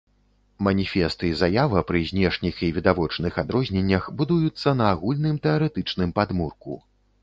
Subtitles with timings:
[0.67, 6.85] Маніфест і заява пры знешніх і відавочных адрозненнях, будуюцца на агульным тэарэтычным падмурку.